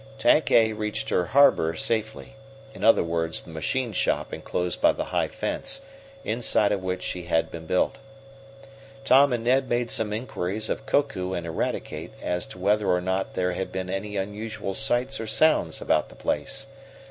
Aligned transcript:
Tank 0.17 0.49
A 0.49 0.73
reached 0.73 1.09
her 1.09 1.27
"harbor" 1.27 1.75
safely 1.75 2.35
in 2.73 2.83
other 2.83 3.03
words, 3.03 3.41
the 3.43 3.51
machine 3.51 3.93
shop 3.93 4.33
enclosed 4.33 4.81
by 4.81 4.93
the 4.93 5.03
high 5.03 5.27
fence, 5.27 5.81
inside 6.23 6.71
of 6.71 6.81
which 6.81 7.03
she 7.03 7.25
had 7.25 7.51
been 7.51 7.67
built. 7.67 7.99
Tom 9.05 9.31
and 9.31 9.43
Ned 9.43 9.69
made 9.69 9.91
some 9.91 10.11
inquiries 10.11 10.69
of 10.71 10.87
Koku 10.87 11.33
and 11.33 11.45
Eradicate 11.45 12.13
as 12.19 12.47
to 12.47 12.57
whether 12.57 12.87
or 12.89 12.99
not 12.99 13.35
there 13.35 13.51
had 13.51 13.71
been 13.71 13.91
any 13.91 14.17
unusual 14.17 14.73
sights 14.73 15.19
or 15.19 15.27
sounds 15.27 15.81
about 15.83 16.09
the 16.09 16.15
place. 16.15 16.65